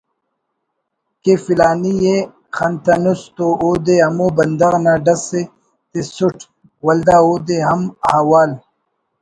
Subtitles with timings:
[1.23, 2.17] کہ فلانی ءِ
[2.55, 5.43] خنتنس تو اودے ہمو بندغ نا ڈسءِ
[5.91, 6.37] تسُٹ
[6.85, 8.51] ولدا اودے ہم حوال